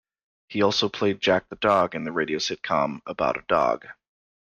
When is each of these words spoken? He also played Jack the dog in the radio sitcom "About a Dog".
He 0.47 0.63
also 0.63 0.89
played 0.89 1.21
Jack 1.21 1.47
the 1.49 1.57
dog 1.57 1.93
in 1.93 2.05
the 2.05 2.11
radio 2.11 2.39
sitcom 2.39 3.01
"About 3.05 3.37
a 3.37 3.43
Dog". 3.47 3.85